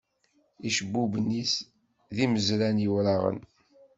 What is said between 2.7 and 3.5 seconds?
iwraɣen.